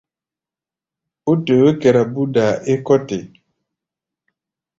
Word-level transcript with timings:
Ó 1.29 1.31
toyó 1.45 1.69
kɛra 1.81 2.01
búdaa 2.13 2.53
é 2.71 2.73
kɔ́ 2.85 2.97
te. 3.07 3.17